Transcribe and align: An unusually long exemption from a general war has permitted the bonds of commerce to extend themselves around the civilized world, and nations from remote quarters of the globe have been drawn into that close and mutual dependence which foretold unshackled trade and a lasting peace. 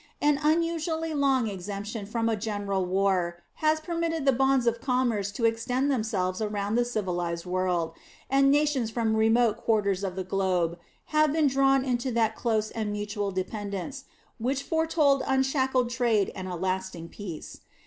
An 0.19 0.39
unusually 0.41 1.13
long 1.13 1.47
exemption 1.47 2.07
from 2.07 2.27
a 2.27 2.35
general 2.35 2.87
war 2.87 3.37
has 3.57 3.79
permitted 3.79 4.25
the 4.25 4.31
bonds 4.31 4.65
of 4.65 4.81
commerce 4.81 5.31
to 5.33 5.45
extend 5.45 5.91
themselves 5.91 6.41
around 6.41 6.73
the 6.73 6.83
civilized 6.85 7.45
world, 7.45 7.93
and 8.27 8.49
nations 8.49 8.89
from 8.89 9.15
remote 9.15 9.57
quarters 9.57 10.03
of 10.03 10.15
the 10.15 10.23
globe 10.23 10.79
have 11.13 11.31
been 11.31 11.45
drawn 11.45 11.85
into 11.85 12.11
that 12.13 12.35
close 12.35 12.71
and 12.71 12.91
mutual 12.91 13.29
dependence 13.29 14.05
which 14.39 14.63
foretold 14.63 15.21
unshackled 15.27 15.91
trade 15.91 16.31
and 16.33 16.47
a 16.47 16.55
lasting 16.55 17.07
peace. 17.07 17.59